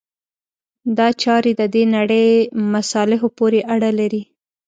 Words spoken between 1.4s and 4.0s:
د دې نړۍ مصالحو پورې اړه